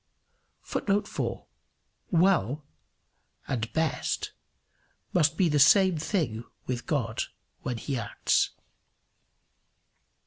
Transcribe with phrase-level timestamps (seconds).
[0.63, 1.45] [Footnote 4:
[2.09, 2.65] Well
[3.47, 4.31] and Best
[5.13, 7.25] must be the same thing with God
[7.61, 8.49] when he acts.